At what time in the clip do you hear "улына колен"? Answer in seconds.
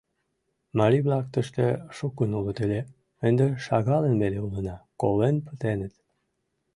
4.47-5.35